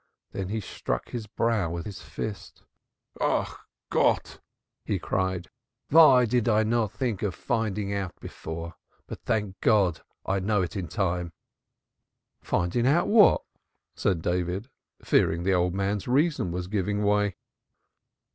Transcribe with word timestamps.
Then 0.31 0.49
he 0.49 0.61
struck 0.61 1.09
his 1.09 1.27
brow 1.27 1.69
with 1.69 1.85
his 1.85 2.01
fist. 2.01 2.63
"Ach, 3.21 3.55
Gott!" 3.91 4.39
he 4.83 4.97
cried. 4.97 5.51
"Why 5.91 6.25
did 6.25 6.49
I 6.49 6.63
not 6.63 6.91
think 6.91 7.21
of 7.21 7.35
finding 7.35 7.93
out 7.93 8.19
before? 8.19 8.73
But 9.05 9.21
thank 9.21 9.59
God 9.61 10.01
I 10.25 10.39
know 10.39 10.63
it 10.63 10.75
in 10.75 10.87
time." 10.87 11.33
"Finding 12.41 12.87
out 12.87 13.09
what?" 13.09 13.43
said 13.95 14.23
David, 14.23 14.71
fearing 15.03 15.43
the 15.43 15.53
old 15.53 15.75
man's 15.75 16.07
reason 16.07 16.51
was 16.51 16.65
giving 16.67 17.03
way. 17.03 17.35